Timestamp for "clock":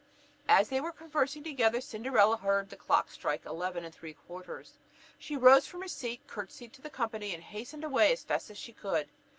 2.75-3.11